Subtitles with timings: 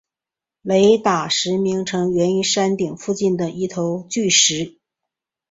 [0.63, 4.79] 雷打石名字源于山顶附近的一头巨石。